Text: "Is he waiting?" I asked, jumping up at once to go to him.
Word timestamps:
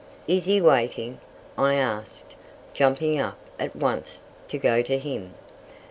"Is 0.27 0.45
he 0.45 0.59
waiting?" 0.59 1.19
I 1.59 1.75
asked, 1.75 2.33
jumping 2.73 3.19
up 3.19 3.37
at 3.59 3.75
once 3.75 4.23
to 4.47 4.57
go 4.57 4.81
to 4.81 4.97
him. 4.97 5.35